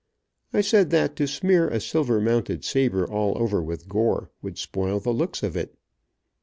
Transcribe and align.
I 0.51 0.61
said 0.61 0.89
that 0.89 1.15
to 1.17 1.27
smear 1.27 1.67
a 1.67 1.79
silver 1.79 2.19
mounted 2.19 2.63
saber 2.65 3.07
all 3.07 3.37
over 3.39 3.61
with 3.61 3.87
gore, 3.87 4.31
would 4.41 4.57
spoil 4.57 4.99
the 4.99 5.13
looks 5.13 5.43
of 5.43 5.55
it. 5.55 5.75